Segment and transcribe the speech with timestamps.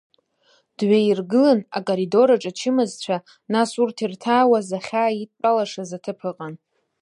[0.77, 3.17] Дҩаиргылан, акоридор аҿы ачымазцәа,
[3.53, 6.53] нас урҭ ирҭаауаз ахьааидтәалашаз аҭыԥ ыҟан.